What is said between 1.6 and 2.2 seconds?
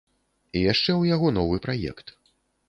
праект.